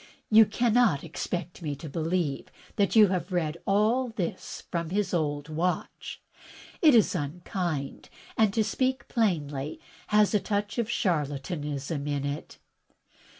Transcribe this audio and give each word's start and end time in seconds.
You 0.31 0.47
cannot 0.47 1.03
expect 1.03 1.61
me 1.61 1.75
to 1.75 1.87
believe 1.87 2.47
that 2.75 2.95
you 2.95 3.09
have 3.09 3.31
read 3.31 3.57
all 3.67 4.09
this 4.09 4.63
from 4.71 4.89
his 4.89 5.13
old 5.13 5.47
watch! 5.47 6.23
It 6.81 6.95
is 6.95 7.13
unkind, 7.13 8.09
and 8.35 8.51
to 8.51 8.63
speak 8.63 9.07
plainly, 9.07 9.79
has 10.07 10.33
a 10.33 10.39
touch 10.39 10.79
of 10.79 10.89
charlatanism 10.89 12.07
in 12.07 12.25
it." 12.25 12.57